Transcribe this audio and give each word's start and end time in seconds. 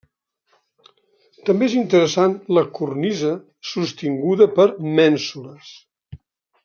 També 1.49 1.67
és 1.67 1.75
interessant 1.81 2.33
la 2.59 2.63
cornisa 2.79 3.35
sostinguda 3.73 4.49
per 4.59 4.67
mènsules. 5.01 5.71